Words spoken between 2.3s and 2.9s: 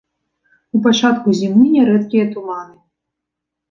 туманы.